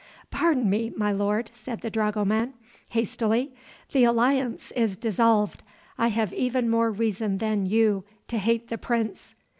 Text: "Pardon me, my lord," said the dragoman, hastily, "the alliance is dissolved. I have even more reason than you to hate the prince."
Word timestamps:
"Pardon 0.31 0.67
me, 0.67 0.91
my 0.97 1.11
lord," 1.11 1.51
said 1.53 1.81
the 1.81 1.91
dragoman, 1.91 2.55
hastily, 2.89 3.53
"the 3.91 4.03
alliance 4.03 4.71
is 4.71 4.97
dissolved. 4.97 5.61
I 5.95 6.07
have 6.07 6.33
even 6.33 6.71
more 6.71 6.89
reason 6.89 7.37
than 7.37 7.67
you 7.67 8.03
to 8.27 8.39
hate 8.39 8.69
the 8.69 8.79
prince." 8.79 9.35